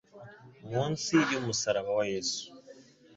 Munsi 0.69 1.15
y’umusaraba 1.31 1.91
wa 1.97 2.05
yesu 2.13 2.41